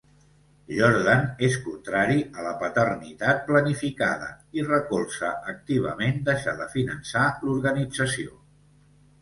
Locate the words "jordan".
0.75-1.19